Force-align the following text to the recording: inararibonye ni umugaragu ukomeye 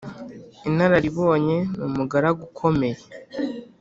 inararibonye 0.69 1.57
ni 1.75 1.83
umugaragu 1.87 2.41
ukomeye 2.49 2.99